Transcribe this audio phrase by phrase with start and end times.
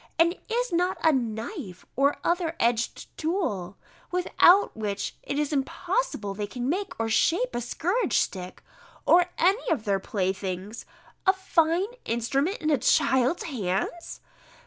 [0.17, 3.77] and is not a knife, or other edged tool,
[4.09, 8.63] without which it is impossible they can make or shape a scourge stick,
[9.05, 10.87] or any of their playthings,
[11.27, 14.21] a fine instrument in a child's hands!